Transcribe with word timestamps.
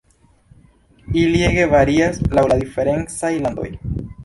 Ili 1.23 1.43
ege 1.51 1.67
varias 1.75 2.19
laŭ 2.39 2.47
la 2.55 2.59
diferencaj 2.65 3.33
landoj. 3.47 3.71